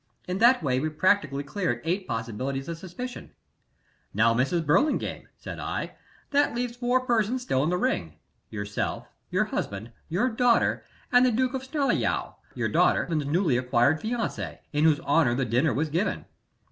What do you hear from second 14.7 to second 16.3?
in whose honor the dinner was given.